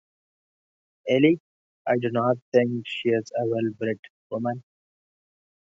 [1.07, 1.35] Elle,
[1.85, 3.99] I do not think she is a well-bred
[4.31, 4.63] woman.